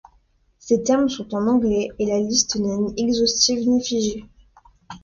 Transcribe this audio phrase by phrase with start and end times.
[0.57, 4.25] Ces termes sont en anglais, et la liste n'est ni exhaustive ni figée.